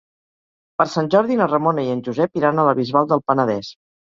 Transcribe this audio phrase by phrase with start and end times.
[0.81, 3.73] Per Sant Jordi na Ramona i en Josep iran a la Bisbal del Penedès.